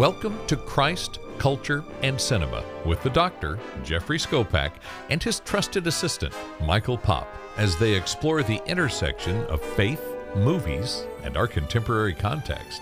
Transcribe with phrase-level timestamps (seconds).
[0.00, 4.72] Welcome to Christ, Culture, and Cinema with the doctor, Jeffrey Skopak,
[5.10, 6.32] and his trusted assistant,
[6.64, 7.28] Michael Pop,
[7.58, 10.02] as they explore the intersection of faith,
[10.34, 12.80] movies, and our contemporary context.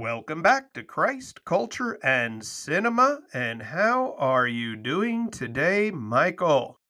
[0.00, 3.18] Welcome back to Christ, Culture, and Cinema.
[3.34, 6.80] And how are you doing today, Michael?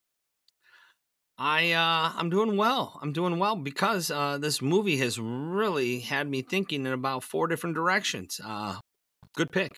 [1.36, 3.00] I uh I'm doing well.
[3.02, 7.48] I'm doing well because uh this movie has really had me thinking in about four
[7.48, 8.40] different directions.
[8.44, 8.78] Uh
[9.34, 9.76] good pick.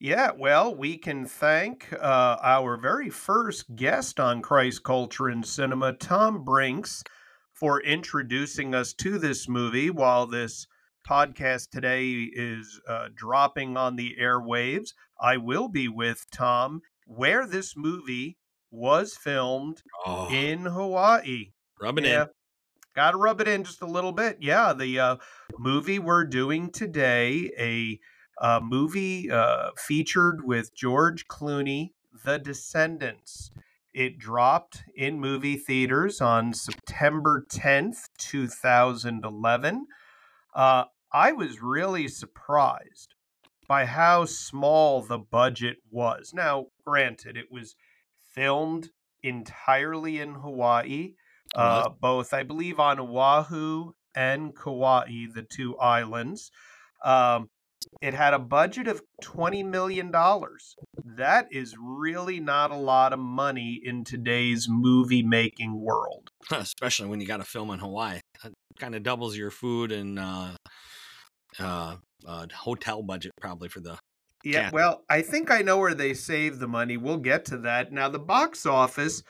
[0.00, 5.92] Yeah, well, we can thank uh, our very first guest on Christ Culture and Cinema,
[5.92, 7.04] Tom Brinks,
[7.52, 10.66] for introducing us to this movie while this
[11.08, 14.94] podcast today is uh, dropping on the airwaves.
[15.20, 18.38] I will be with Tom where this movie
[18.70, 21.52] was filmed Oh, in Hawaii.
[21.80, 22.22] rubbing Yeah.
[22.22, 22.28] in.
[22.96, 24.38] Got to rub it in just a little bit.
[24.40, 25.16] Yeah, the uh,
[25.58, 27.98] movie we're doing today, a
[28.44, 31.90] uh, movie uh, featured with George Clooney,
[32.24, 33.50] The Descendants.
[33.92, 39.86] It dropped in movie theaters on September 10th, 2011.
[40.54, 40.84] Uh,
[41.14, 43.14] I was really surprised
[43.68, 46.32] by how small the budget was.
[46.34, 47.76] Now, granted, it was
[48.34, 48.90] filmed
[49.22, 51.14] entirely in Hawaii,
[51.54, 56.50] uh, both, I believe, on Oahu and Kauai, the two islands.
[57.04, 57.48] Um,
[58.02, 60.10] it had a budget of $20 million.
[60.10, 66.30] That is really not a lot of money in today's movie making world.
[66.50, 68.18] Especially when you got to film in Hawaii.
[68.80, 70.50] Kind of doubles your food and uh
[71.58, 73.98] uh, uh hotel budget probably for the
[74.44, 74.70] Yeah, Yeah.
[74.72, 76.96] well, I think I know where they save the money.
[76.96, 77.92] We'll get to that.
[77.92, 79.22] Now, the box office,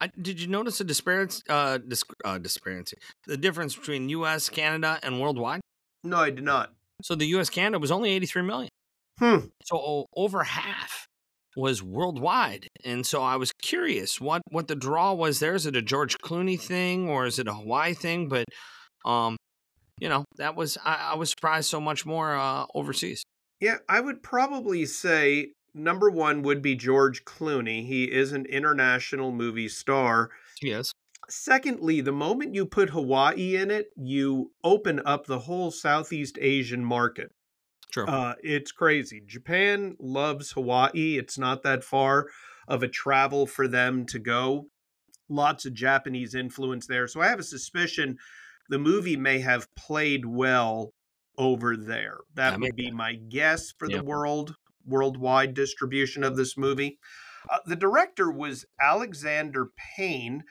[0.00, 2.96] I, did you notice a disparity uh, dis- uh disparity
[3.26, 5.60] the difference between US, Canada and worldwide?
[6.04, 6.72] No, I did not.
[7.02, 8.68] So the US Canada was only 83 million.
[9.18, 9.38] Hmm.
[9.64, 11.08] So over half
[11.56, 12.67] was worldwide.
[12.84, 15.54] And so I was curious what what the draw was there.
[15.54, 18.28] Is it a George Clooney thing or is it a Hawaii thing?
[18.28, 18.44] But
[19.04, 19.36] um,
[20.00, 23.22] you know, that was I, I was surprised so much more uh overseas.
[23.60, 27.86] Yeah, I would probably say number one would be George Clooney.
[27.86, 30.30] He is an international movie star.
[30.62, 30.92] Yes.
[31.28, 36.84] Secondly, the moment you put Hawaii in it, you open up the whole Southeast Asian
[36.84, 37.30] market.
[37.92, 38.06] True.
[38.06, 39.22] Uh, it's crazy.
[39.26, 41.18] Japan loves Hawaii.
[41.18, 42.28] It's not that far
[42.68, 44.66] of a travel for them to go.
[45.28, 47.08] Lots of Japanese influence there.
[47.08, 48.18] So I have a suspicion
[48.68, 50.92] the movie may have played well
[51.36, 52.18] over there.
[52.34, 56.98] That That would be my guess for the world worldwide distribution of this movie.
[57.50, 60.44] Uh, the director was Alexander Payne,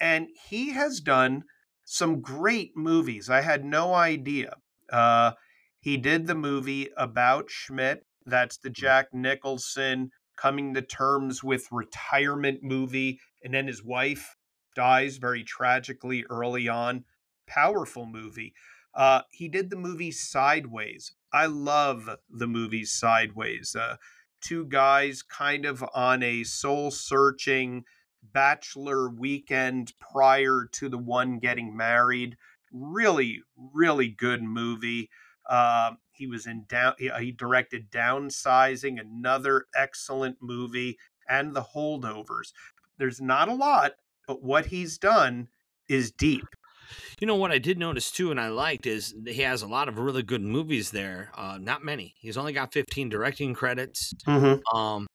[0.00, 1.44] and he has done
[1.84, 3.30] some great movies.
[3.30, 4.54] I had no idea.
[4.90, 5.32] Uh,
[5.80, 8.04] he did the movie about Schmidt.
[8.24, 13.20] That's the Jack Nicholson coming to terms with retirement movie.
[13.42, 14.36] And then his wife
[14.74, 17.04] dies very tragically early on.
[17.46, 18.54] Powerful movie.
[18.94, 21.12] Uh, he did the movie Sideways.
[21.32, 23.76] I love the movie Sideways.
[23.78, 23.96] Uh,
[24.40, 27.84] two guys kind of on a soul searching
[28.22, 32.36] bachelor weekend prior to the one getting married.
[32.72, 35.10] Really, really good movie.
[35.48, 36.94] Uh, he was in down.
[36.98, 40.98] He, he directed Downsizing, another excellent movie,
[41.28, 42.52] and The Holdovers.
[42.98, 43.92] There's not a lot,
[44.26, 45.48] but what he's done
[45.88, 46.44] is deep.
[47.20, 49.88] You know what I did notice too, and I liked is he has a lot
[49.88, 51.30] of really good movies there.
[51.34, 52.14] Uh, not many.
[52.18, 54.12] He's only got 15 directing credits.
[54.26, 54.76] Mm-hmm.
[54.76, 55.06] Um,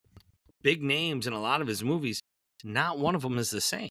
[0.61, 2.21] big names in a lot of his movies.
[2.63, 3.89] Not one of them is the same.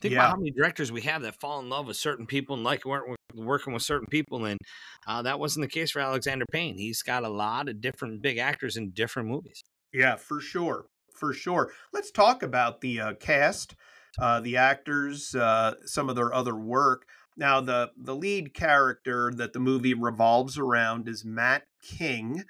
[0.00, 0.20] Think Yeah.
[0.20, 2.84] about how many directors we have that fall in love with certain people and like
[2.84, 3.04] work,
[3.34, 4.58] working with certain people, and
[5.06, 6.78] uh, that wasn't the case for Alexander Payne.
[6.78, 9.62] He's got a lot of different big actors in different movies.
[9.92, 10.86] Yeah, for sure.
[11.14, 11.72] For sure.
[11.92, 13.74] Let's talk about the uh, cast,
[14.18, 17.02] uh, the actors, uh, some of their other work.
[17.36, 22.44] Now, the, the lead character that the movie revolves around is Matt King,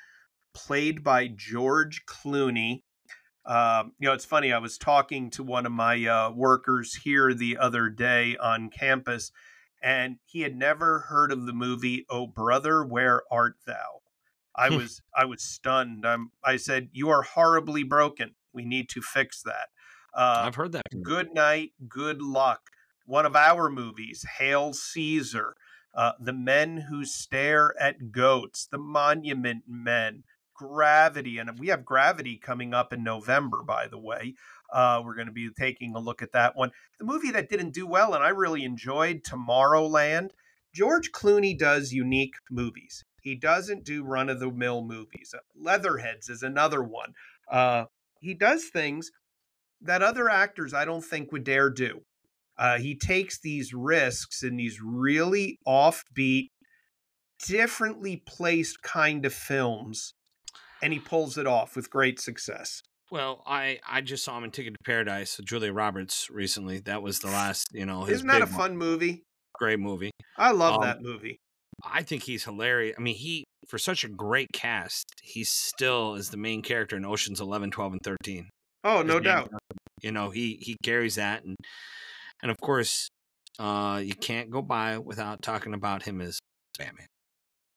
[0.54, 2.80] played by George Clooney.
[3.50, 4.52] Um, you know, it's funny.
[4.52, 9.32] I was talking to one of my uh, workers here the other day on campus,
[9.82, 14.02] and he had never heard of the movie "Oh Brother, Where Art Thou."
[14.54, 16.06] I was I was stunned.
[16.06, 18.36] I'm, I said, "You are horribly broken.
[18.52, 19.68] We need to fix that."
[20.14, 20.84] Uh, I've heard that.
[21.02, 22.60] Good Night, Good Luck.
[23.04, 25.54] One of our movies, Hail Caesar.
[25.92, 30.22] uh, The Men Who Stare at Goats, The Monument Men,
[30.60, 31.38] Gravity.
[31.38, 34.34] And we have Gravity coming up in November, by the way.
[34.70, 36.70] Uh, we're going to be taking a look at that one.
[36.98, 40.30] The movie that didn't do well, and I really enjoyed Tomorrowland.
[40.74, 43.04] George Clooney does unique movies.
[43.22, 45.34] He doesn't do run of the mill movies.
[45.56, 47.14] Leatherheads is another one.
[47.50, 47.86] Uh,
[48.20, 49.10] he does things
[49.80, 52.02] that other actors I don't think would dare do.
[52.58, 56.50] Uh, he takes these risks in these really offbeat,
[57.46, 60.12] differently placed kind of films,
[60.82, 62.82] and he pulls it off with great success.
[63.10, 66.78] Well, I I just saw him in Ticket to Paradise with Julia Roberts recently.
[66.80, 68.04] That was the last, you know.
[68.04, 69.24] His Isn't that a fun movie?
[69.54, 70.12] Great movie.
[70.38, 71.38] I love um, that movie.
[71.84, 72.94] I think he's hilarious.
[72.96, 77.04] I mean, he for such a great cast, he still is the main character in
[77.04, 78.48] Ocean's 11, 12, and 13.
[78.84, 79.50] Oh, no doubt.
[80.02, 81.56] You know, he he carries that and
[82.42, 83.08] and of course,
[83.58, 86.38] uh you can't go by without talking about him as
[86.78, 87.06] Batman.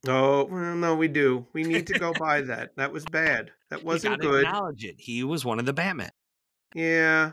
[0.07, 1.47] Oh, well, no, we do.
[1.53, 2.75] We need to go by that.
[2.75, 3.51] That was bad.
[3.69, 4.43] That wasn't good.
[4.45, 4.95] Acknowledge it.
[4.97, 6.11] He was one of the Batman.
[6.75, 7.31] Yeah.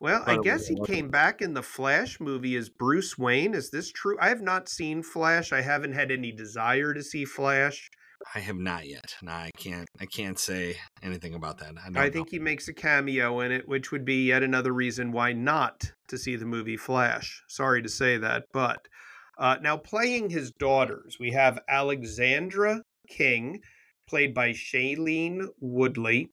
[0.00, 3.52] Well, I guess he came back in the Flash movie as Bruce Wayne.
[3.52, 4.16] Is this true?
[4.20, 5.52] I have not seen Flash.
[5.52, 7.90] I haven't had any desire to see Flash.
[8.34, 9.14] I have not yet.
[9.22, 9.88] No, I can't.
[10.00, 11.74] I can't say anything about that.
[11.94, 15.12] I, I think he makes a cameo in it, which would be yet another reason
[15.12, 17.42] why not to see the movie Flash.
[17.46, 18.88] Sorry to say that, but
[19.38, 23.60] uh, now playing his daughters, we have Alexandra King,
[24.08, 26.30] played by Shailene Woodley.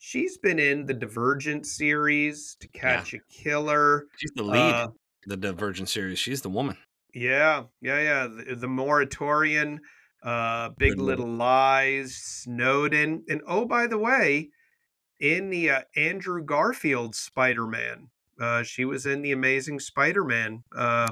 [0.00, 3.20] She's been in the Divergent series, To Catch yeah.
[3.20, 4.06] a Killer.
[4.16, 4.74] She's the lead.
[4.74, 4.88] Uh,
[5.26, 6.18] the Divergent series.
[6.18, 6.76] She's the woman.
[7.14, 8.26] Yeah, yeah, yeah.
[8.26, 9.80] The, the Mauritanian,
[10.22, 14.50] uh, Big Good Little Lies, Snowden, and oh, by the way,
[15.18, 18.08] in the uh, Andrew Garfield Spider Man,
[18.40, 20.64] uh, she was in the Amazing Spider Man.
[20.74, 21.08] Uh,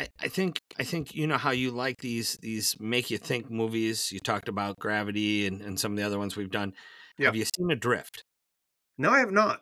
[0.00, 3.50] I, I think I think you know how you like these these make you think
[3.50, 4.10] movies.
[4.10, 6.72] You talked about Gravity and, and some of the other ones we've done.
[7.18, 8.24] Have you seen Adrift?
[8.96, 9.60] No, I have not.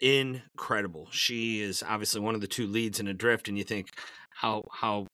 [0.00, 1.08] Incredible.
[1.10, 3.88] She is obviously one of the two leads in Adrift, and you think
[4.30, 5.06] how how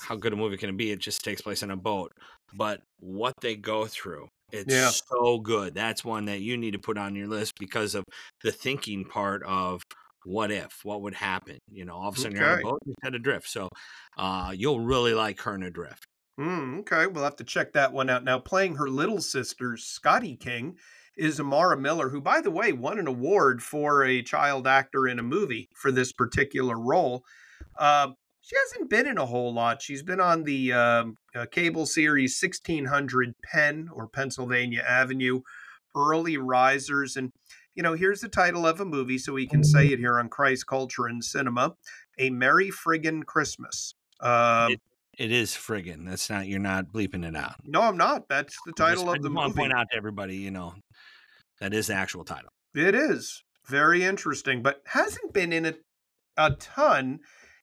[0.00, 0.90] how good a movie can it be?
[0.90, 2.12] It just takes place on a boat,
[2.52, 4.90] but what they go through, it's yeah.
[4.90, 5.72] so good.
[5.72, 8.02] That's one that you need to put on your list because of
[8.42, 9.82] the thinking part of
[10.24, 11.58] what if, what would happen.
[11.70, 12.44] You know, all of a sudden okay.
[12.44, 13.48] you're on a boat, and you head adrift.
[13.48, 13.68] So
[14.16, 16.06] uh, you'll really like her in Adrift.
[16.38, 18.24] Mm, okay, we'll have to check that one out.
[18.24, 20.76] Now, playing her little sister, Scotty King,
[21.16, 25.20] is Amara Miller, who, by the way, won an award for a child actor in
[25.20, 27.22] a movie for this particular role.
[27.78, 28.08] Uh,
[28.40, 29.80] she hasn't been in a whole lot.
[29.80, 31.04] She's been on the uh,
[31.34, 35.40] uh, cable series 1600 Penn or Pennsylvania Avenue,
[35.96, 37.16] Early Risers.
[37.16, 37.30] And,
[37.74, 40.28] you know, here's the title of a movie, so we can say it here on
[40.28, 41.74] Christ Culture and Cinema
[42.18, 43.94] A Merry Friggin' Christmas.
[44.20, 44.80] Uh, it,
[45.18, 46.06] it is friggin'.
[46.06, 46.46] That's not.
[46.46, 47.56] You're not bleeping it out.
[47.64, 48.28] No, I'm not.
[48.28, 49.38] That's the title just, of the movie.
[49.38, 50.74] I want to point out to everybody, you know,
[51.60, 52.50] that is the actual title.
[52.74, 55.82] It is very interesting, but hasn't been in it
[56.36, 57.20] a ton.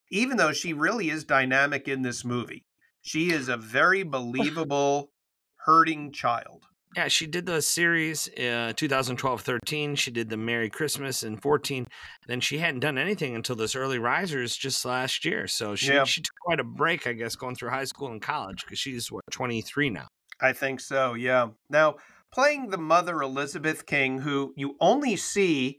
[0.09, 2.65] Even though she really is dynamic in this movie,
[3.01, 5.11] she is a very believable
[5.65, 6.65] hurting child.
[6.95, 9.95] Yeah, she did the series uh, 2012 13.
[9.95, 11.87] She did the Merry Christmas in 14.
[12.27, 15.47] Then she hadn't done anything until this Early Risers just last year.
[15.47, 16.03] So she, yeah.
[16.03, 19.09] she took quite a break, I guess, going through high school and college because she's,
[19.09, 20.07] what, 23 now?
[20.41, 21.49] I think so, yeah.
[21.69, 21.95] Now,
[22.33, 25.77] playing the mother, Elizabeth King, who you only see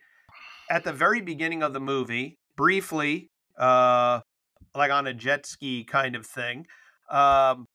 [0.70, 3.28] at the very beginning of the movie, briefly,
[3.58, 4.20] uh,
[4.74, 6.66] like on a jet ski kind of thing.
[7.10, 7.66] Um,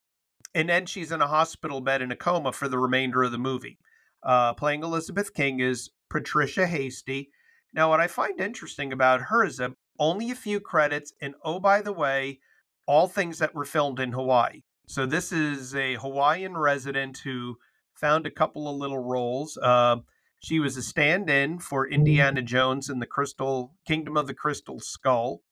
[0.57, 3.37] and then she's in a hospital bed in a coma for the remainder of the
[3.37, 3.77] movie.
[4.23, 7.29] Uh, playing Elizabeth King is Patricia Hastie.
[7.75, 11.59] Now, what I find interesting about her is that only a few credits, and oh,
[11.59, 12.39] by the way,
[12.87, 14.63] all things that were filmed in Hawaii.
[14.87, 17.57] So this is a Hawaiian resident who
[17.93, 19.59] found a couple of little roles.
[19.61, 19.97] Uh,
[20.39, 25.43] she was a stand-in for Indiana Jones in the Crystal Kingdom of the Crystal Skull,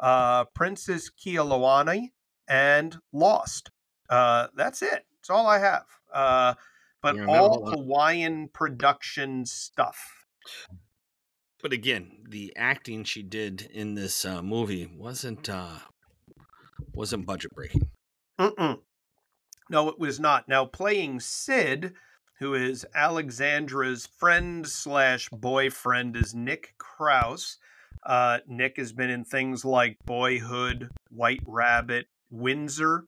[0.00, 2.08] uh, Princess Kaiulani,
[2.48, 3.70] and Lost.
[4.08, 5.04] Uh, that's it.
[5.20, 5.84] It's all I have.
[6.12, 6.54] Uh,
[7.02, 10.24] but all Hawaiian production stuff.
[11.62, 15.78] But again, the acting she did in this uh, movie wasn't uh,
[16.94, 17.90] wasn't budget breaking.
[18.38, 18.78] Mm-mm.
[19.70, 20.48] No, it was not.
[20.48, 21.94] Now playing Sid,
[22.38, 27.58] who is Alexandra's friend slash boyfriend, is Nick Krause.
[28.06, 33.04] Uh, Nick has been in things like Boyhood, White Rabbit, Windsor,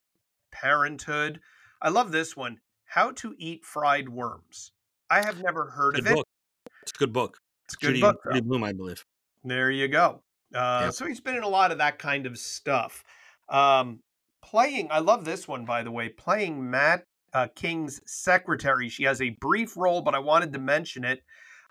[0.52, 1.40] Parenthood.
[1.82, 2.58] I love this one.
[2.84, 4.72] How to Eat Fried Worms.
[5.10, 6.26] I have never heard good of book.
[6.66, 6.72] it.
[6.82, 7.38] It's a good book.
[7.64, 8.20] It's a good Judy, book.
[8.24, 9.04] Judy Blume, I believe.
[9.44, 10.22] There you go.
[10.54, 10.92] Uh, yep.
[10.92, 13.04] So he's been in a lot of that kind of stuff.
[13.48, 14.00] Um,
[14.42, 18.88] playing, I love this one, by the way, playing Matt uh, King's secretary.
[18.88, 21.22] She has a brief role, but I wanted to mention it.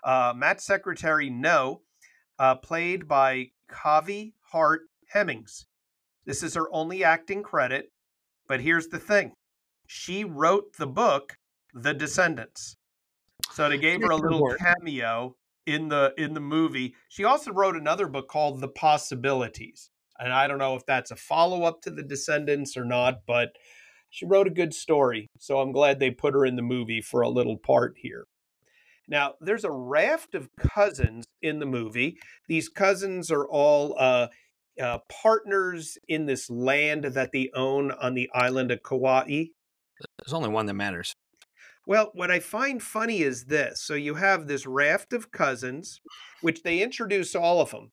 [0.02, 1.82] Uh, Matt Secretary No,
[2.38, 5.66] uh, played by Kaui Hart Hemmings.
[6.24, 7.92] This is her only acting credit,
[8.50, 9.32] but here's the thing
[9.86, 11.36] she wrote the book,
[11.72, 12.74] The Descendants.
[13.52, 16.96] So they gave her a little cameo in the in the movie.
[17.08, 19.90] She also wrote another book called The Possibilities.
[20.18, 23.50] And I don't know if that's a follow-up to The Descendants or not, but
[24.10, 25.28] she wrote a good story.
[25.38, 28.24] So I'm glad they put her in the movie for a little part here.
[29.06, 32.16] Now, there's a raft of cousins in the movie.
[32.48, 34.26] These cousins are all uh,
[34.80, 39.46] uh, partners in this land that they own on the island of Kauai.
[40.18, 41.14] There's only one that matters.
[41.86, 43.82] Well, what I find funny is this.
[43.82, 46.00] So you have this raft of cousins,
[46.40, 47.90] which they introduce all of them.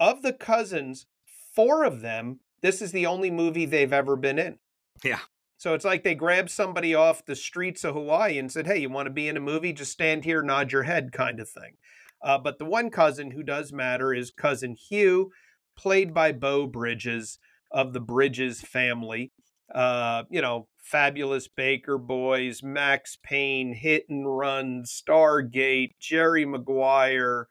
[0.00, 1.06] Of the cousins,
[1.54, 4.58] four of them, this is the only movie they've ever been in.
[5.02, 5.20] Yeah.
[5.56, 8.90] So it's like they grabbed somebody off the streets of Hawaii and said, hey, you
[8.90, 9.72] want to be in a movie?
[9.72, 11.76] Just stand here, nod your head, kind of thing.
[12.22, 15.30] Uh, but the one cousin who does matter is cousin Hugh,
[15.76, 17.38] played by Beau Bridges
[17.70, 19.32] of the Bridges family.
[19.74, 27.48] Uh, you know, Fabulous Baker Boys, Max Payne, Hit and Run, Stargate, Jerry Maguire,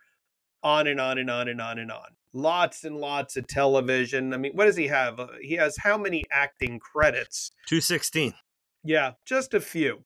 [0.61, 2.15] on and on and on and on and on.
[2.31, 4.33] Lots and lots of television.
[4.33, 5.19] I mean, what does he have?
[5.19, 7.51] Uh, he has how many acting credits?
[7.67, 8.33] 216.
[8.83, 10.03] Yeah, just a few.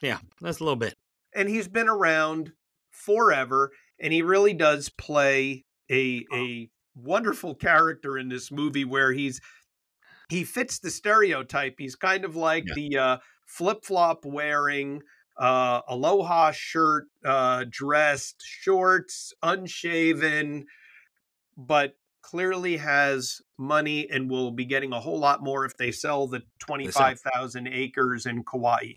[0.00, 0.94] Yeah, that's a little bit.
[1.34, 2.52] And he's been around
[2.90, 6.70] forever, and he really does play a a
[7.02, 9.40] wonderful character in this movie where he's
[10.28, 11.76] he fits the stereotype.
[11.78, 12.74] He's kind of like yeah.
[12.74, 15.02] the uh, flip flop wearing,
[15.38, 20.66] uh, aloha shirt, uh, dressed, shorts, unshaven,
[21.56, 26.26] but clearly has money and will be getting a whole lot more if they sell
[26.26, 28.94] the 25,000 acres in Kauai.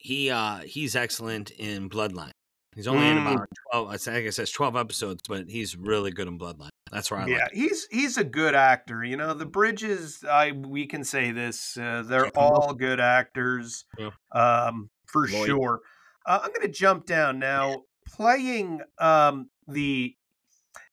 [0.00, 2.32] He uh he's excellent in Bloodline.
[2.74, 3.12] He's only mm.
[3.12, 6.70] in about 12 I think it says 12 episodes, but he's really good in Bloodline.
[6.90, 9.02] That's where I yeah, like he's he's a good actor.
[9.04, 10.24] You know, the Bridges.
[10.28, 11.76] I we can say this.
[11.76, 14.10] Uh, they're all good actors, yeah.
[14.32, 15.46] um, for Lloyd.
[15.46, 15.80] sure.
[16.26, 17.82] Uh, I'm going to jump down now.
[18.06, 20.14] Playing um, the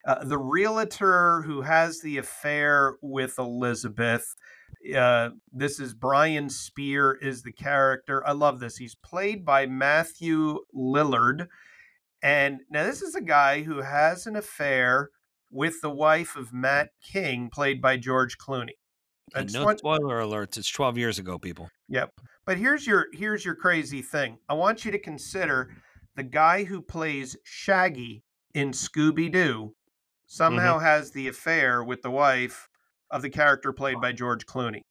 [0.06, 4.36] uh, the realtor who has the affair with Elizabeth.
[4.96, 8.26] Uh, this is Brian Speer is the character.
[8.26, 8.78] I love this.
[8.78, 11.48] He's played by Matthew Lillard.
[12.22, 15.10] And now this is a guy who has an affair
[15.50, 18.78] with the wife of Matt King, played by George Clooney.
[19.34, 20.58] And no spoiler alerts.
[20.58, 21.70] It's 12 years ago, people.
[21.88, 22.12] Yep.
[22.46, 24.38] But here's your here's your crazy thing.
[24.50, 25.70] I want you to consider
[26.16, 28.24] the guy who plays Shaggy
[28.54, 29.74] in Scooby Doo
[30.25, 30.86] somehow mm-hmm.
[30.86, 32.68] has the affair with the wife
[33.10, 34.82] of the character played by George Clooney.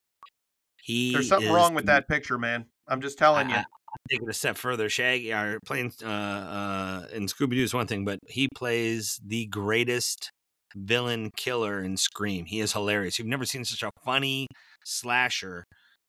[0.83, 2.67] He There's something wrong with that picture, man.
[2.89, 3.65] I'm just telling I, you.
[4.11, 4.89] Take it a step further.
[4.89, 9.47] Shaggy, or playing uh, uh, in Scooby Doo is one thing, but he plays the
[9.47, 10.31] greatest
[10.75, 12.47] villain killer in Scream.
[12.47, 13.19] He is hilarious.
[13.19, 14.47] You've never seen such a funny
[14.85, 15.65] slasher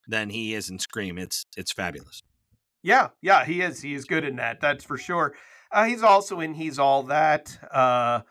[0.07, 1.17] than he is in Scream.
[1.17, 2.21] It's it's fabulous.
[2.83, 3.81] Yeah, yeah, he is.
[3.81, 4.59] He is good in that.
[4.61, 5.33] That's for sure.
[5.71, 7.57] Uh, he's also in He's All That.
[7.71, 8.21] Uh,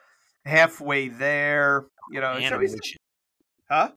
[0.44, 2.38] halfway there, you know.
[2.48, 2.76] So he's,
[3.70, 3.92] huh?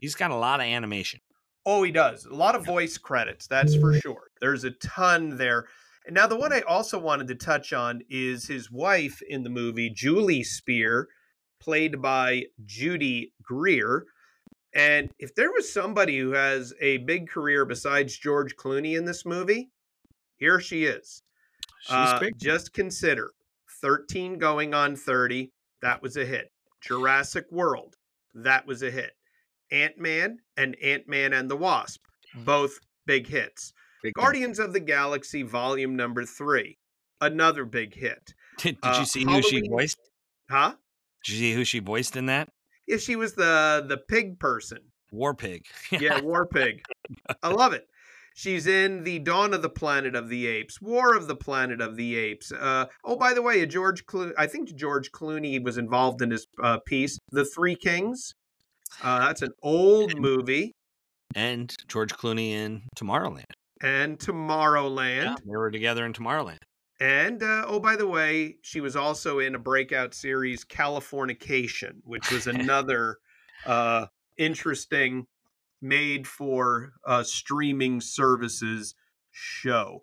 [0.00, 1.20] He's got a lot of animation.
[1.68, 2.24] Oh, he does.
[2.26, 3.48] A lot of voice credits.
[3.48, 4.30] That's for sure.
[4.40, 5.66] There's a ton there.
[6.06, 9.50] And now the one I also wanted to touch on is his wife in the
[9.50, 11.08] movie, Julie Speer,
[11.60, 14.04] played by Judy Greer.
[14.72, 19.26] And if there was somebody who has a big career besides George Clooney in this
[19.26, 19.70] movie,
[20.36, 21.22] here she is.
[21.80, 23.32] She's Uh, just consider
[23.80, 25.50] 13 going on 30.
[25.82, 26.52] That was a hit.
[26.80, 27.96] Jurassic World.
[28.34, 29.15] That was a hit.
[29.70, 32.00] Ant Man and Ant Man and the Wasp.
[32.34, 33.72] Both big hits.
[34.02, 36.78] Big Guardians of the Galaxy Volume Number Three.
[37.20, 38.34] Another big hit.
[38.58, 39.42] Did, did uh, you see Halloween...
[39.42, 39.98] who she voiced?
[40.50, 40.74] Huh?
[41.24, 42.50] Did you see who she voiced in that?
[42.86, 44.78] Yeah, she was the the pig person.
[45.10, 45.64] War pig.
[45.90, 46.82] yeah, war pig.
[47.42, 47.86] I love it.
[48.36, 51.96] She's in the Dawn of the Planet of the Apes, War of the Planet of
[51.96, 52.52] the Apes.
[52.52, 56.28] Uh, oh, by the way, a George Clo- I think George Clooney was involved in
[56.28, 58.34] this uh, piece, The Three Kings.
[59.02, 60.72] Uh, that's an old movie.
[61.34, 63.44] And George Clooney in Tomorrowland.
[63.82, 65.24] And Tomorrowland.
[65.24, 66.58] Yeah, they were together in Tomorrowland.
[66.98, 72.30] And uh, oh, by the way, she was also in a breakout series, Californication, which
[72.30, 73.18] was another
[73.66, 74.06] uh,
[74.38, 75.26] interesting
[75.82, 78.94] made for uh, streaming services
[79.30, 80.00] show.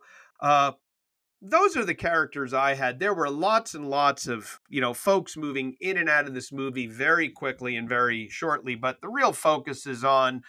[1.46, 3.00] Those are the characters I had.
[3.00, 6.54] There were lots and lots of, you know, folks moving in and out of this
[6.54, 10.44] movie very quickly and very shortly, but the real focus is on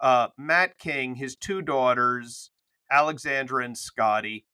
[0.00, 2.52] uh, Matt King, his two daughters,
[2.88, 4.46] Alexandra and Scotty,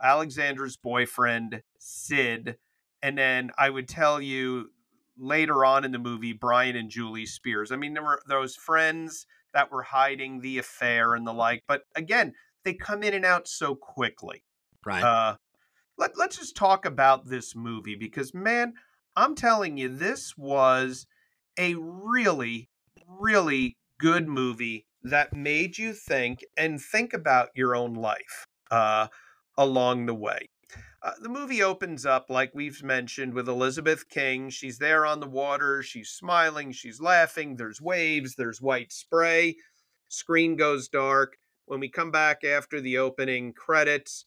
[0.00, 2.56] Alexandra's boyfriend, Sid,
[3.02, 4.70] and then I would tell you
[5.18, 7.72] later on in the movie, Brian and Julie Speers.
[7.72, 11.82] I mean, there were those friends that were hiding the affair and the like, but
[11.96, 14.44] again, they come in and out so quickly.
[14.84, 15.02] Right.
[15.02, 15.36] Uh,
[15.96, 18.74] let, let's just talk about this movie because, man,
[19.16, 21.06] I'm telling you, this was
[21.58, 22.68] a really,
[23.06, 29.08] really good movie that made you think and think about your own life uh,
[29.56, 30.48] along the way.
[31.02, 34.48] Uh, the movie opens up, like we've mentioned, with Elizabeth King.
[34.48, 35.82] She's there on the water.
[35.82, 36.72] She's smiling.
[36.72, 37.56] She's laughing.
[37.56, 38.34] There's waves.
[38.34, 39.56] There's white spray.
[40.08, 41.36] Screen goes dark.
[41.66, 44.24] When we come back after the opening credits,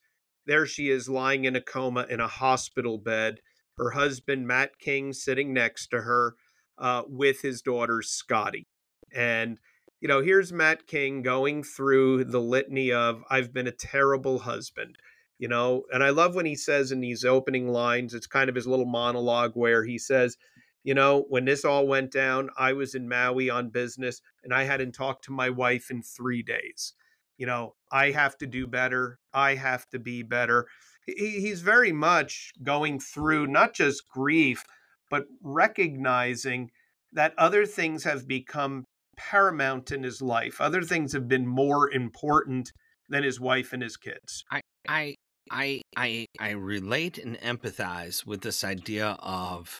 [0.47, 3.39] there she is lying in a coma in a hospital bed.
[3.77, 6.35] Her husband, Matt King, sitting next to her
[6.79, 8.65] uh, with his daughter, Scotty.
[9.13, 9.59] And,
[10.01, 14.95] you know, here's Matt King going through the litany of, I've been a terrible husband.
[15.37, 18.55] You know, and I love when he says in these opening lines, it's kind of
[18.55, 20.35] his little monologue where he says,
[20.83, 24.63] you know, when this all went down, I was in Maui on business and I
[24.63, 26.93] hadn't talked to my wife in three days
[27.37, 29.19] you know, I have to do better.
[29.33, 30.67] I have to be better.
[31.05, 34.63] He's very much going through not just grief,
[35.09, 36.69] but recognizing
[37.13, 38.83] that other things have become
[39.15, 40.59] paramount in his life.
[40.59, 42.71] Other things have been more important
[43.09, 44.43] than his wife and his kids.
[44.51, 45.15] I I
[45.49, 49.79] I I I relate and empathize with this idea of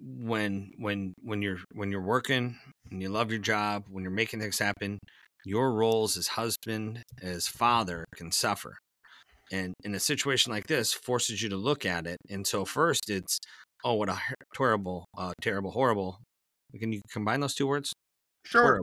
[0.00, 2.58] when when when you're when you're working
[2.90, 4.98] and you love your job, when you're making things happen,
[5.44, 8.76] your roles as husband, as father can suffer.
[9.50, 12.18] And in a situation like this, forces you to look at it.
[12.30, 13.38] And so, first, it's,
[13.84, 14.18] oh, what a
[14.54, 16.18] terrible, uh, terrible, horrible.
[16.78, 17.92] Can you combine those two words?
[18.44, 18.80] Sure.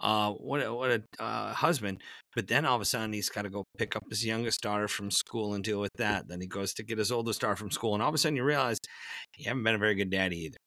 [0.00, 2.00] Uh, what a, what a uh, husband.
[2.34, 4.88] But then all of a sudden, he's got to go pick up his youngest daughter
[4.88, 6.28] from school and deal with that.
[6.28, 7.94] Then he goes to get his oldest daughter from school.
[7.94, 8.78] And all of a sudden, you realize
[9.36, 10.58] you haven't been a very good daddy either.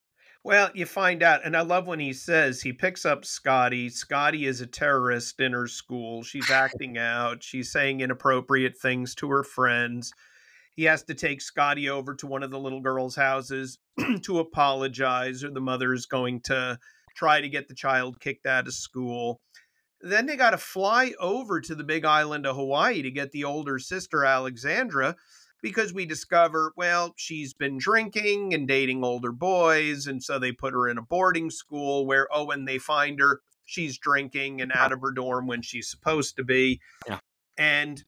[0.43, 3.89] Well, you find out, and I love when he says he picks up Scotty.
[3.89, 6.23] Scotty is a terrorist in her school.
[6.23, 7.43] She's acting out.
[7.43, 10.13] She's saying inappropriate things to her friends.
[10.75, 13.80] He has to take Scotty over to one of the little girls' houses
[14.23, 16.80] to apologize, or the mother is going to
[17.17, 19.41] try to get the child kicked out of school.
[19.99, 23.43] Then they got to fly over to the big island of Hawaii to get the
[23.43, 25.17] older sister, Alexandra
[25.62, 30.08] because we discover, well, she's been drinking and dating older boys.
[30.08, 33.41] And so they put her in a boarding school where, oh, when they find her,
[33.65, 36.80] she's drinking and out of her dorm when she's supposed to be.
[37.08, 37.19] Yeah.
[37.58, 38.04] And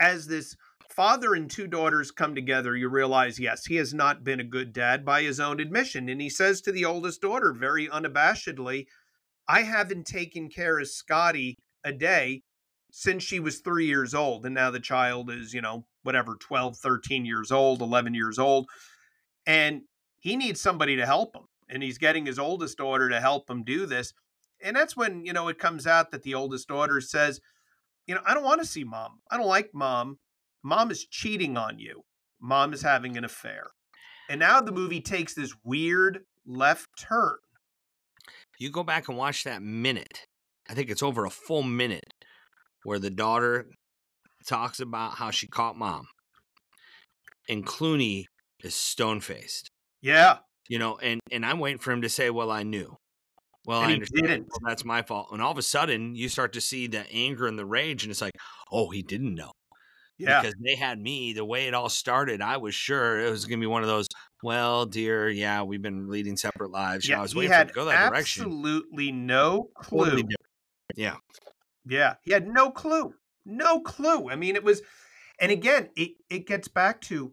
[0.00, 0.56] as this
[0.90, 4.72] father and two daughters come together, you realize, yes, he has not been a good
[4.72, 6.08] dad by his own admission.
[6.08, 8.86] And he says to the oldest daughter very unabashedly,
[9.48, 12.42] I haven't taken care of Scotty a day
[12.90, 14.44] since she was three years old.
[14.44, 18.66] And now the child is, you know, whatever, 12, 13 years old, 11 years old.
[19.46, 19.82] And
[20.18, 21.44] he needs somebody to help him.
[21.68, 24.12] And he's getting his oldest daughter to help him do this.
[24.62, 27.40] And that's when, you know, it comes out that the oldest daughter says,
[28.06, 29.20] you know, I don't want to see mom.
[29.30, 30.18] I don't like mom.
[30.62, 32.02] Mom is cheating on you.
[32.40, 33.68] Mom is having an affair.
[34.28, 37.36] And now the movie takes this weird left turn.
[38.58, 40.26] You go back and watch that minute.
[40.68, 42.12] I think it's over a full minute
[42.82, 43.66] where the daughter
[44.48, 46.08] talks about how she caught mom.
[47.48, 48.24] And Clooney
[48.62, 49.70] is stone faced.
[50.00, 50.38] Yeah.
[50.68, 52.96] You know, and and I'm waiting for him to say, "Well, I knew."
[53.64, 54.46] Well, and I understand.
[54.48, 55.28] Well, that's my fault.
[55.32, 58.10] And all of a sudden, you start to see the anger and the rage, and
[58.10, 58.34] it's like,
[58.70, 59.52] "Oh, he didn't know."
[60.18, 60.42] Yeah.
[60.42, 61.32] Because they had me.
[61.32, 63.88] The way it all started, I was sure it was going to be one of
[63.88, 64.08] those.
[64.42, 67.08] Well, dear, yeah, we've been leading separate lives.
[67.08, 68.44] Yeah, I was he waiting had to go that direction.
[68.44, 70.04] Absolutely no clue.
[70.04, 70.24] Totally
[70.96, 71.16] yeah.
[71.86, 73.14] Yeah, he had no clue.
[73.48, 74.28] No clue.
[74.30, 74.82] I mean, it was,
[75.40, 77.32] and again, it, it gets back to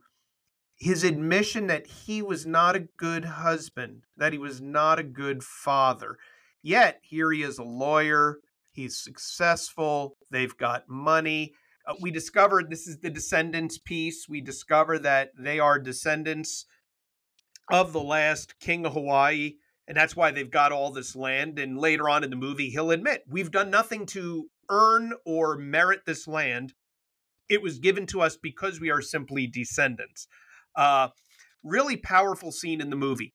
[0.77, 5.43] his admission that he was not a good husband, that he was not a good
[5.43, 6.17] father.
[6.63, 8.39] Yet, here he is a lawyer.
[8.71, 10.17] He's successful.
[10.31, 11.53] They've got money.
[11.87, 14.27] Uh, we discovered this is the descendants piece.
[14.27, 16.65] We discover that they are descendants
[17.71, 19.55] of the last king of Hawaii
[19.87, 21.59] and that's why they've got all this land.
[21.59, 26.01] And later on in the movie, he'll admit, we've done nothing to earn or merit
[26.05, 26.73] this land.
[27.49, 30.27] It was given to us because we are simply descendants.
[30.75, 31.09] Uh,
[31.63, 33.33] really powerful scene in the movie.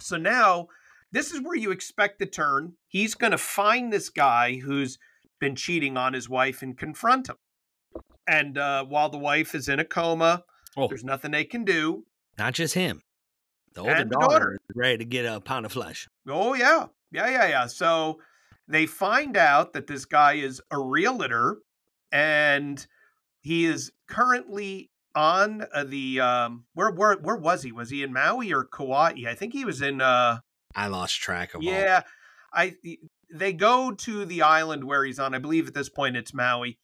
[0.00, 0.66] So now,
[1.12, 2.74] this is where you expect the turn.
[2.88, 4.98] He's going to find this guy who's
[5.40, 7.36] been cheating on his wife and confront him.
[8.26, 10.44] And uh, while the wife is in a coma,
[10.76, 10.88] Oh.
[10.88, 12.04] there's nothing they can do.
[12.36, 13.02] Not just him.
[13.72, 14.58] The older daughter, daughter.
[14.68, 16.06] is ready to get a pound of flesh.
[16.28, 17.66] Oh yeah, yeah, yeah, yeah.
[17.66, 18.20] So
[18.68, 21.58] they find out that this guy is a realtor,
[22.10, 22.84] and
[23.40, 27.72] he is currently on uh, the um, where where where was he?
[27.72, 29.14] Was he in Maui or Kauai?
[29.26, 30.00] I think he was in.
[30.00, 30.38] uh
[30.74, 31.62] I lost track of all.
[31.62, 32.02] Yeah,
[32.52, 32.74] I.
[33.28, 35.34] They go to the island where he's on.
[35.34, 36.78] I believe at this point it's Maui,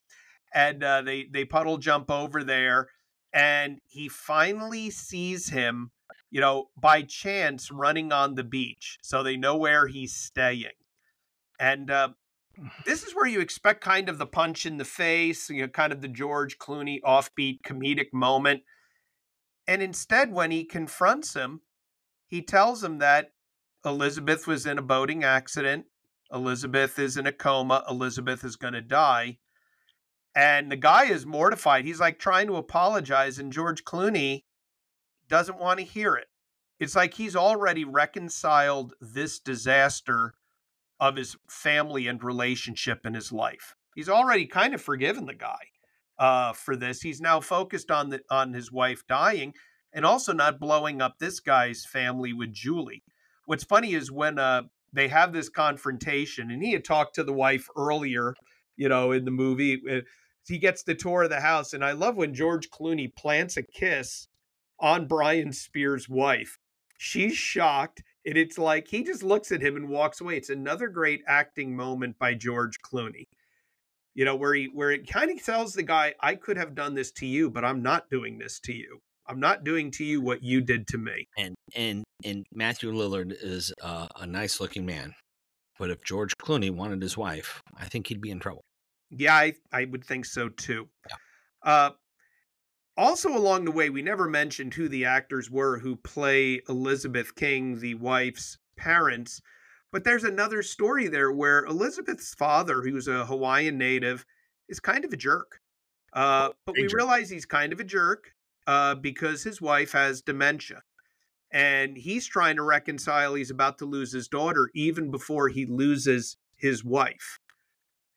[0.53, 2.89] and uh, they they puddle jump over there,
[3.33, 5.93] and he finally sees him
[6.33, 8.99] you know, by chance running on the beach.
[9.03, 10.73] So they know where he's staying.
[11.63, 12.09] And uh,
[12.85, 15.93] this is where you expect kind of the punch in the face, you know, kind
[15.93, 18.63] of the George Clooney offbeat comedic moment.
[19.69, 21.61] And instead, when he confronts him,
[22.27, 23.31] he tells him that
[23.85, 25.87] Elizabeth was in a boating accident.
[26.33, 27.85] Elizabeth is in a coma.
[27.89, 29.39] Elizabeth is going to die.
[30.35, 31.85] And the guy is mortified.
[31.85, 33.39] He's like trying to apologize.
[33.39, 34.43] And George Clooney
[35.29, 36.27] doesn't want to hear it.
[36.81, 40.35] It's like he's already reconciled this disaster
[41.03, 43.75] of his family and relationship in his life.
[43.97, 45.59] He's already kind of forgiven the guy
[46.17, 47.03] uh, for this.
[47.03, 49.53] He's now focused on the on his wife dying
[49.93, 53.03] and also not blowing up this guy's family with Julie.
[53.47, 54.63] What's funny is when uh,
[54.93, 58.35] they have this confrontation, and he had talked to the wife earlier,
[58.77, 59.83] you know, in the movie.
[59.91, 60.03] uh,
[60.47, 63.63] He gets the tour of the house, and I love when George Clooney plants a
[63.63, 64.29] kiss
[64.79, 66.59] on Brian Speers' wife.
[66.97, 68.05] She's shocked.
[68.25, 70.37] And it's like he just looks at him and walks away.
[70.37, 73.25] It's another great acting moment by George Clooney.
[74.15, 76.95] You know, where he where it kind of tells the guy, I could have done
[76.95, 79.01] this to you, but I'm not doing this to you.
[79.27, 81.27] I'm not doing to you what you did to me.
[81.39, 85.15] And and and Matthew Lillard is uh, a nice looking man,
[85.79, 88.63] but if George Clooney wanted his wife, I think he'd be in trouble.
[89.11, 90.89] Yeah, I, I would think so too.
[91.63, 91.91] Uh,
[92.97, 97.81] also, along the way, we never mentioned who the actors were who play Elizabeth King,
[97.81, 99.41] the wife's parents.
[99.91, 104.25] But there's another story there where Elizabeth's father, who's a Hawaiian native,
[104.69, 105.61] is kind of a jerk.
[106.13, 108.33] Uh, but we realize he's kind of a jerk
[108.67, 110.83] uh, because his wife has dementia.
[111.51, 113.35] And he's trying to reconcile.
[113.35, 117.39] He's about to lose his daughter even before he loses his wife.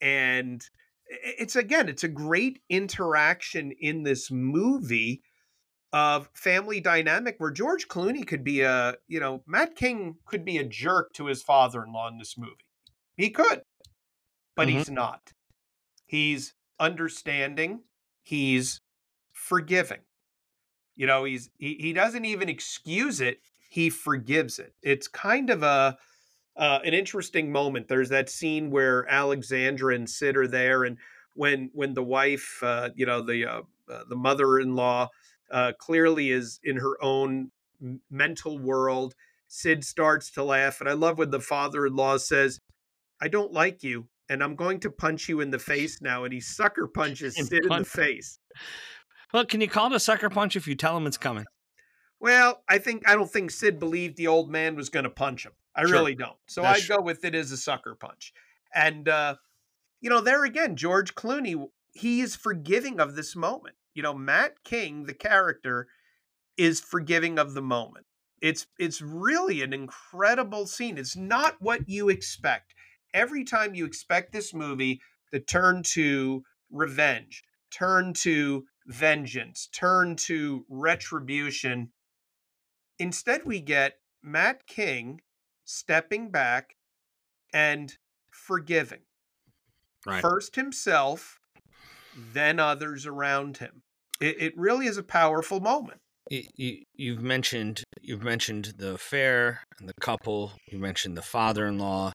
[0.02, 0.66] And
[1.08, 5.24] it's again, it's a great interaction in this movie
[5.94, 10.58] of family dynamic where George Clooney could be a, you know, Matt King could be
[10.58, 12.65] a jerk to his father in this movie.
[13.18, 13.63] He could,
[14.56, 14.70] but Mhm.
[14.70, 15.34] he's not.
[16.06, 17.84] He's understanding,
[18.24, 18.82] he's
[19.34, 20.02] forgiving.
[20.96, 24.76] You know, he's he, he doesn't even excuse it, he forgives it.
[24.82, 25.98] It's kind of a
[26.58, 27.88] uh, an interesting moment.
[27.88, 30.98] There's that scene where Alexandra and Sid are there, and
[31.34, 35.10] when when the wife, uh, you know, the uh, uh, the mother-in-law,
[35.52, 37.52] uh, clearly is in her own
[38.10, 39.15] mental world.
[39.48, 42.60] Sid starts to laugh, and I love when the father-in-law says,
[43.22, 46.34] "I don't like you, and I'm going to punch you in the face now." And
[46.34, 48.39] he sucker punches Sid in the face.
[49.34, 51.46] Well, can you call it a sucker punch if you tell him it's coming?
[52.22, 55.46] Well, I think I don't think Sid believed the old man was going to punch
[55.46, 55.52] him.
[55.76, 55.92] I Sure.
[55.92, 56.38] really don't.
[56.48, 58.34] So That's I'd go with it as a sucker punch.
[58.74, 59.36] And uh,
[60.02, 63.76] you know, there again, George Clooney, he is forgiving of this moment.
[63.94, 65.88] You know, Matt King, the character,
[66.58, 68.06] is forgiving of the moment.
[68.42, 70.98] It's it's really an incredible scene.
[70.98, 72.74] It's not what you expect.
[73.14, 75.02] Every time you expect this movie
[75.34, 81.92] to turn to revenge, turn to vengeance, turn to retribution,
[83.00, 85.22] instead we get Matt King
[85.65, 86.75] stepping back
[87.54, 87.97] and
[88.32, 89.01] forgiving.
[90.06, 90.21] Right.
[90.21, 91.39] First himself,
[92.34, 93.82] then others around him.
[94.21, 95.99] It, it really is a powerful moment.
[96.30, 100.54] you, you, you've mentioned you've mentioned the affair and the couple.
[100.71, 102.12] You mentioned the father-in-law.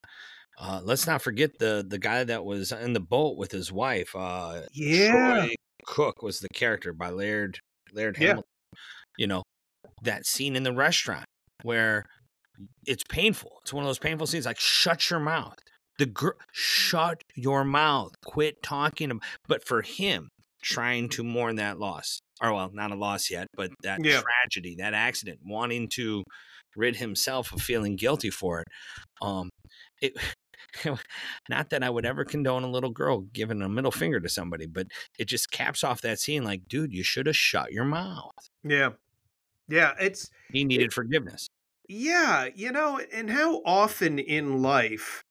[0.59, 4.15] Uh, let's not forget the the guy that was in the boat with his wife.
[4.15, 7.59] Uh, Troy Cook was the character by Laird
[7.93, 8.29] Laird Yeah.
[8.29, 8.51] Hamilton.
[9.19, 9.43] You know
[10.03, 11.25] that scene in the restaurant
[11.63, 12.05] where
[12.87, 13.59] it's painful.
[13.63, 14.47] It's one of those painful scenes.
[14.47, 15.57] Like shut your mouth.
[15.99, 18.13] The girl, shut your mouth.
[18.25, 19.21] Quit talking.
[19.49, 20.29] But for him,
[20.63, 24.21] trying to mourn that loss, or well, not a loss yet, but that Yeah.
[24.23, 26.25] tragedy, that accident, wanting to
[26.77, 28.69] rid himself of feeling guilty for it.
[29.21, 29.51] Um,
[30.01, 30.15] it.
[31.49, 34.67] Not that I would ever condone a little girl giving a middle finger to somebody,
[34.67, 34.87] but
[35.19, 38.31] it just caps off that scene like, dude, you should have shut your mouth.
[38.63, 38.91] Yeah.
[39.69, 41.49] Yeah, it's He needed forgiveness.
[41.91, 45.23] Yeah, you know, and how often in life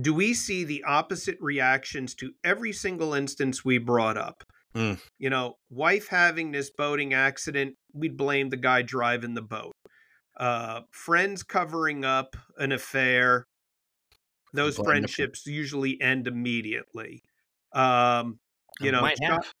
[0.00, 4.42] do we see the opposite reactions to every single instance we brought up.
[4.74, 5.00] Mm.
[5.18, 9.72] You know, wife having this boating accident, we'd blame the guy driving the boat.
[10.36, 13.46] Uh, friends covering up an affair,
[14.52, 17.22] those Blame the- friendships usually end immediately.
[17.72, 18.38] Um,
[18.80, 19.52] you know, Might have.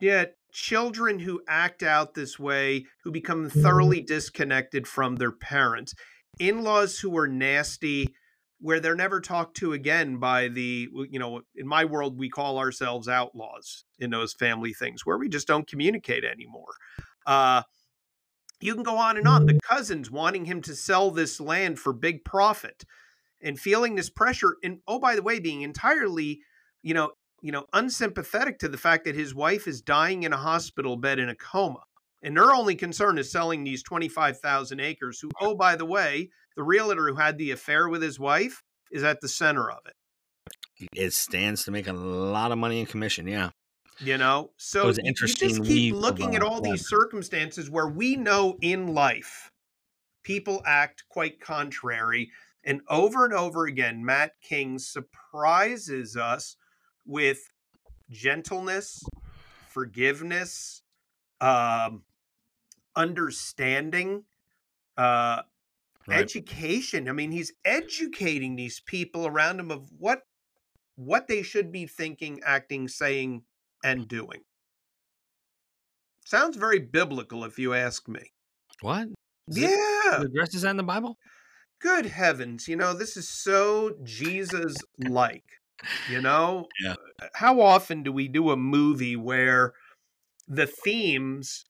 [0.00, 3.62] yeah, children who act out this way, who become Mm-hmm.
[3.62, 5.94] thoroughly disconnected from their parents,
[6.38, 8.14] in laws who are nasty,
[8.60, 12.58] where they're never talked to again by the, you know, in my world, we call
[12.58, 16.74] ourselves outlaws in those family things where we just don't communicate anymore.
[17.26, 17.62] Uh,
[18.60, 19.46] you can go on and on.
[19.46, 22.84] The cousins wanting him to sell this land for big profit
[23.40, 24.56] and feeling this pressure.
[24.62, 26.40] And oh, by the way, being entirely,
[26.82, 27.10] you know,
[27.42, 31.18] you know, unsympathetic to the fact that his wife is dying in a hospital bed
[31.18, 31.82] in a coma.
[32.22, 36.62] And their only concern is selling these 25,000 acres, who, oh, by the way, the
[36.62, 41.12] realtor who had the affair with his wife is at the center of it, It
[41.12, 43.26] stands to make a lot of money in commission.
[43.26, 43.50] Yeah.
[43.98, 44.52] you know?
[44.56, 46.72] So you, just keep looking at all yeah.
[46.72, 49.50] these circumstances where we know in life
[50.22, 52.30] people act quite contrary.
[52.64, 56.56] And over and over again, Matt King surprises us
[57.04, 57.38] with
[58.10, 59.02] gentleness,
[59.68, 60.82] forgiveness,
[61.40, 62.04] um,
[62.96, 64.24] understanding,
[64.96, 65.42] uh,
[66.08, 66.18] Right.
[66.18, 67.08] education.
[67.08, 70.22] I mean, he's educating these people around him of what
[70.96, 73.44] what they should be thinking, acting, saying,
[73.82, 74.44] and doing.
[76.24, 78.32] Sounds very biblical, if you ask me.
[78.80, 79.08] What?
[79.48, 80.18] Is it- Yeah.
[80.18, 81.18] The address is that in the Bible?
[81.80, 82.68] Good heavens.
[82.68, 85.61] You know, this is so Jesus like.
[86.10, 86.66] You know?
[86.82, 86.94] Yeah.
[87.20, 89.72] Uh, how often do we do a movie where
[90.48, 91.64] the themes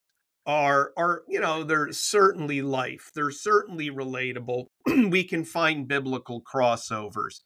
[0.47, 3.11] are are, you know, they're certainly life.
[3.15, 4.67] They're certainly relatable.
[4.87, 7.41] we can find biblical crossovers.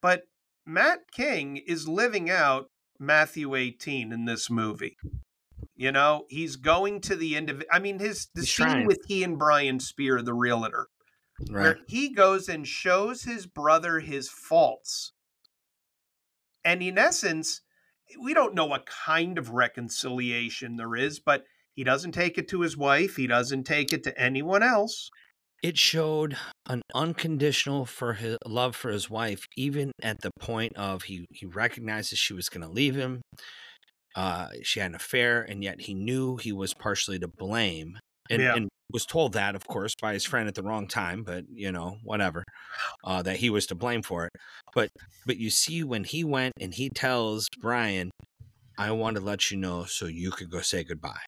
[0.00, 0.22] But
[0.66, 2.66] Matt King is living out
[2.98, 4.96] Matthew 18 in this movie.
[5.76, 8.86] You know, he's going to the end of I mean, his the He's scene trying.
[8.86, 10.86] with he and Brian Speer, the realtor
[11.50, 11.62] Right.
[11.62, 15.12] where he goes and shows his brother his faults.
[16.64, 17.60] And in essence,
[18.20, 22.60] we don't know what kind of reconciliation there is, but he doesn't take it to
[22.60, 25.10] his wife, he doesn't take it to anyone else.
[25.62, 31.04] It showed an unconditional for his love for his wife, even at the point of
[31.04, 33.22] he he recognizes she was going to leave him.
[34.14, 37.98] Uh, she had an affair, and yet he knew he was partially to blame,
[38.30, 38.54] and, Yeah.
[38.56, 41.22] and was told that, of course, by his friend at the wrong time.
[41.24, 42.44] But you know, whatever,
[43.04, 44.32] uh, that he was to blame for it.
[44.74, 44.90] But
[45.26, 48.10] but you see, when he went and he tells Brian,
[48.78, 51.24] "I want to let you know so you could go say goodbye."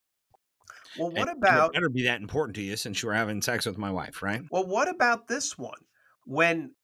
[0.97, 3.42] Well, what And it about better be that important to you since you were having
[3.42, 4.42] sex with my wife, right?
[4.51, 5.79] well, what about this one?
[6.25, 6.75] When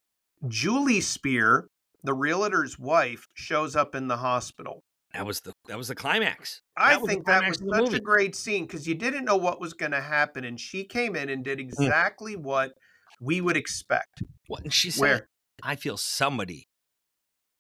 [0.48, 1.68] Julie Speer,
[2.04, 4.82] the realtor's wife, shows up in the hospital.
[5.14, 6.62] That was the that was the climax.
[6.77, 7.96] I That was the think that was such movie.
[7.96, 11.14] a great scene because you didn't know what was going to happen, and she came
[11.16, 11.62] in and did Mm.
[11.62, 12.72] exactly what
[13.20, 14.22] we would expect.
[14.46, 15.29] What and she said, Where
[15.62, 16.66] "I feel somebody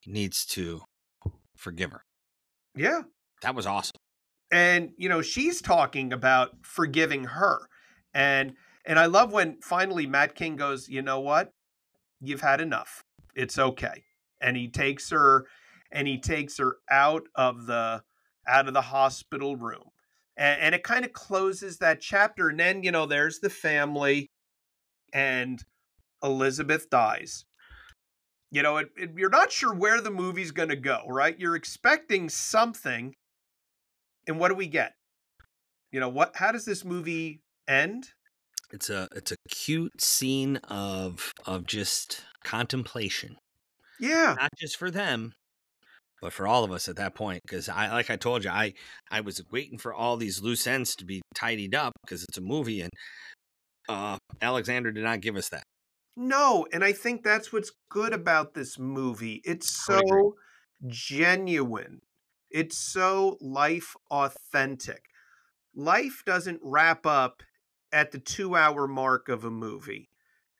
[0.06, 0.82] needs to
[1.56, 2.02] forgive her."
[2.74, 3.02] yeah,
[3.42, 3.96] That was awesome.
[4.50, 7.68] and you know she's talking about forgiving her,
[8.14, 8.54] and
[8.86, 11.52] and I love when finally Matt King goes, you know what,
[12.20, 13.04] you've had enough.
[13.34, 14.04] It's okay,
[14.40, 15.46] and he takes her
[15.92, 18.02] and he takes her out of the
[18.48, 19.90] out of the hospital room,
[20.36, 22.48] and, and it kind of closes that chapter.
[22.48, 24.28] And then you know there's the family,
[25.12, 25.62] and
[26.22, 27.44] Elizabeth dies.
[28.50, 31.38] You know, it, it, you're not sure where the movie's going to go, right?
[31.38, 33.14] You're expecting something,
[34.26, 34.92] and what do we get?
[35.90, 36.36] You know what?
[36.36, 38.10] How does this movie end?
[38.72, 43.36] It's a it's a cute scene of of just contemplation,
[44.00, 45.34] Yeah, not just for them,
[46.22, 47.42] but for all of us at that point.
[47.42, 48.72] Because I, like I told you, I
[49.10, 52.42] I was waiting for all these loose ends to be tidied up because it's a
[52.42, 52.90] movie, and
[53.88, 55.64] uh, Alexander did not give us that.
[56.16, 59.42] no, and I think that's what's good about this movie.
[59.44, 60.22] It's I would agree.
[60.22, 60.34] so
[60.86, 62.00] genuine.
[62.50, 65.02] It's so life authentic.
[65.74, 67.42] Life doesn't wrap up
[67.92, 70.08] at the two hour mark of a movie.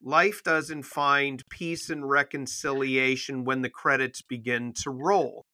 [0.02, 5.44] Life doesn't find peace and reconciliation when the credits begin to roll.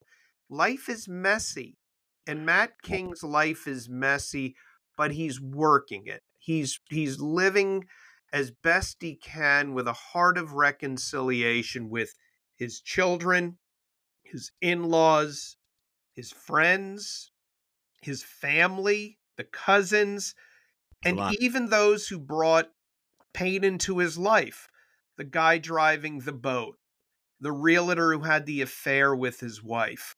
[0.50, 1.78] Life is messy,
[2.26, 4.56] and Matt King's life is messy,
[4.96, 6.22] but he's working it.
[6.38, 7.84] He's he's living
[8.32, 12.14] as best he can with a heart of reconciliation with
[12.56, 13.58] his children,
[14.22, 15.56] his in-laws,
[16.14, 17.30] his friends,
[18.00, 20.34] his family, the cousins,
[21.04, 22.70] and even those who brought
[23.34, 24.68] pain into his life.
[25.16, 26.78] The guy driving the boat,
[27.40, 30.16] the realtor who had the affair with his wife.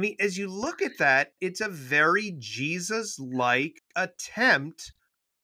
[0.00, 4.94] I mean, as you look at that, it's a very Jesus like attempt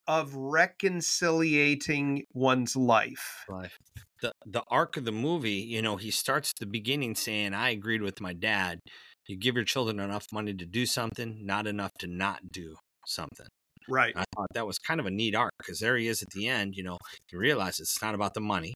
[0.09, 3.45] of reconciliating one's life.
[3.51, 3.77] Life.
[4.23, 8.01] The the arc of the movie, you know, he starts the beginning saying, I agreed
[8.01, 8.81] with my dad.
[9.27, 13.49] You give your children enough money to do something, not enough to not do something.
[13.91, 14.15] Right.
[14.17, 16.49] I thought that was kind of a neat arc because there he is at the
[16.49, 16.77] end.
[16.77, 18.73] You know, he realizes it's not about the money.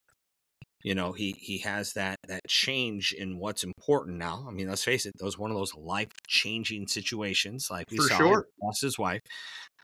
[0.82, 4.46] You know, he he has that that change in what's important now.
[4.48, 8.04] I mean, let's face it; those one of those life changing situations, like we For
[8.08, 8.46] saw, sure.
[8.62, 9.20] lost his wife.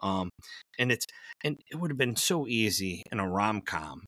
[0.03, 0.31] Um,
[0.79, 1.07] and it's
[1.45, 4.05] and it would have been so easy in a rom com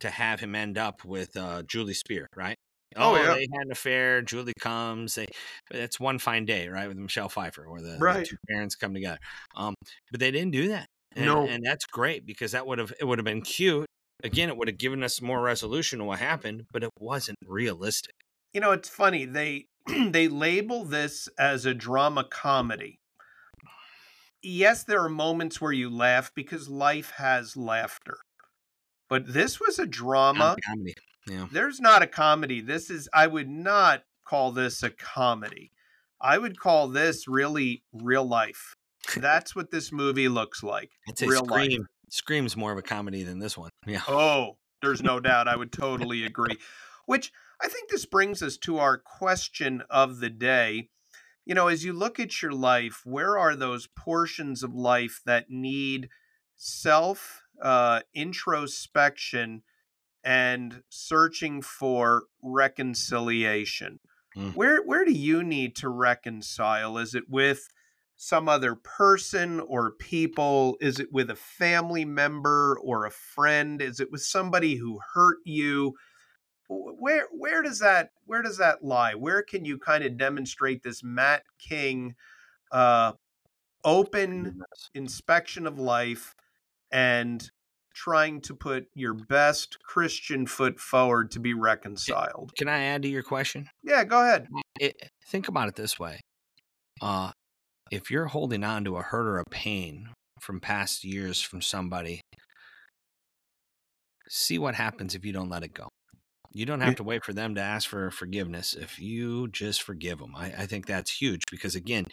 [0.00, 2.56] to have him end up with uh, Julie Speer, right?
[2.96, 3.34] Oh, yeah.
[3.34, 4.20] they had an affair.
[4.22, 5.14] Julie comes.
[5.14, 5.26] They
[5.70, 9.18] it's one fine day, right, with Michelle Pfeiffer, where the, the two parents come together.
[9.56, 9.74] Um,
[10.10, 10.86] but they didn't do that.
[11.14, 11.46] And, No.
[11.46, 13.86] and that's great because that would have it would have been cute.
[14.22, 18.14] Again, it would have given us more resolution to what happened, but it wasn't realistic.
[18.52, 19.24] You know, it's funny.
[19.24, 22.98] They they label this as a drama comedy.
[24.42, 28.18] Yes, there are moments where you laugh because life has laughter.
[29.08, 30.56] But this was a drama.
[30.66, 30.94] Comedy.
[31.28, 31.46] Yeah.
[31.52, 32.60] There's not a comedy.
[32.60, 35.72] This is I would not call this a comedy.
[36.20, 38.74] I would call this really real life.
[39.16, 40.90] That's what this movie looks like.
[41.14, 41.64] Say real life.
[41.64, 43.70] Scream Scream's more of a comedy than this one.
[43.86, 44.02] Yeah.
[44.06, 45.48] Oh, there's no doubt.
[45.48, 46.58] I would totally agree.
[47.06, 50.88] Which I think this brings us to our question of the day.
[51.46, 55.50] You know, as you look at your life, where are those portions of life that
[55.50, 56.08] need
[56.56, 59.62] self uh, introspection
[60.22, 64.00] and searching for reconciliation?
[64.36, 64.54] Mm.
[64.54, 66.98] Where where do you need to reconcile?
[66.98, 67.68] Is it with
[68.22, 70.76] some other person or people?
[70.78, 73.80] Is it with a family member or a friend?
[73.80, 75.94] Is it with somebody who hurt you?
[76.68, 79.14] Where where does that where does that lie?
[79.14, 82.14] Where can you kind of demonstrate this Matt King
[82.70, 83.12] uh,
[83.84, 84.60] open
[84.94, 86.34] inspection of life
[86.92, 87.50] and
[87.94, 92.52] trying to put your best Christian foot forward to be reconciled?
[92.54, 93.70] Can I add to your question?
[93.82, 94.46] Yeah, go ahead.
[94.78, 96.20] it, think about it this way
[97.00, 97.32] uh
[97.90, 102.20] if you're holding on to a hurt or a pain from past years from somebody
[104.28, 105.88] see what happens if you don't let it go.
[106.52, 110.18] You don't have to wait for them to ask for forgiveness if you just forgive
[110.20, 112.06] them i, I think that's huge because again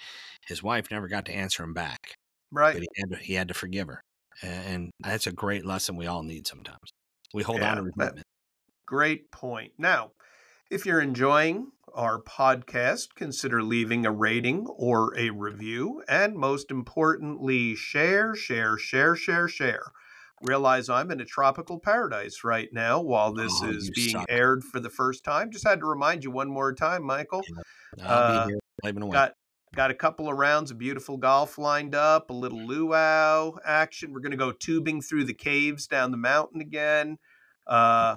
[0.48, 2.16] his wife never got to answer him back
[2.52, 2.74] Right.
[2.74, 4.02] but he had to, he had to forgive her
[4.44, 6.90] and that's a great lesson we all need sometimes.
[7.34, 8.26] We hold Yeah, on to resentment.
[8.86, 9.74] Great point.
[9.78, 10.12] Now,
[10.72, 16.03] if you're enjoying our podcast, consider leaving a rating or a review.
[16.07, 19.91] And most importantly, share, share, share, share, share.
[20.41, 24.25] Realize I'm in a tropical paradise right now while this Oh, is being suck.
[24.29, 25.49] aired for the first time.
[25.51, 27.43] Just had to remind you one more time, Michael.
[28.03, 29.33] i'll Uh, be here slaving away Got
[29.75, 34.13] got a couple of rounds of beautiful golf lined up, a little luau action.
[34.13, 37.17] We're gonna go tubing through the caves down the mountain again.
[37.65, 38.15] Uh,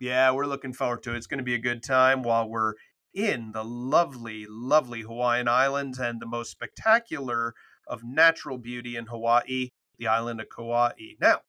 [0.00, 1.16] yeah, we're looking forward to it.
[1.16, 2.74] It's going to be a good time while we're
[3.14, 7.54] in the lovely, lovely Hawaiian Islands and the most spectacular
[7.86, 10.92] of natural beauty in Hawaii, the island of Kauai.
[11.20, 11.40] Now,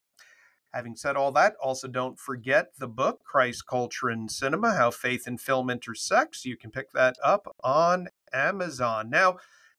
[0.72, 5.26] having said all that, also don't forget the book, Christ, Culture, and Cinema How Faith
[5.26, 6.44] and Film Intersects.
[6.44, 9.10] You can pick that up on Amazon.
[9.10, 9.36] Now,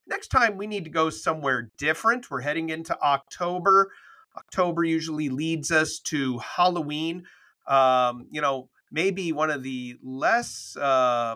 [0.08, 2.30] next time we need to go somewhere different.
[2.30, 3.92] We're heading into October.
[4.38, 7.26] October usually leads us to Halloween
[7.68, 11.36] um, you know, maybe one of the less uh,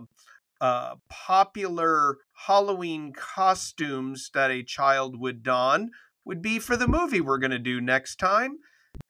[0.62, 5.92] uh, popular Halloween costumes that a child would don
[6.24, 8.60] would be for the movie we're going to do next time.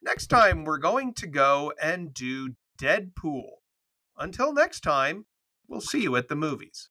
[0.02, 3.50] Next time, we're going to go and do Deadpool.
[4.18, 5.26] Until next time,
[5.68, 6.90] we'll see you at the movies.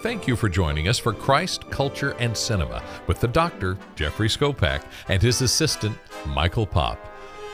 [0.00, 4.84] Thank you for joining us for Christ, Culture, and Cinema with the doctor, Jeffrey Skopak,
[5.08, 7.04] and his assistant, Michael Pop.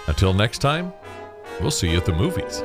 [0.09, 0.93] Until next time,
[1.63, 2.63] we'll see you at the movies.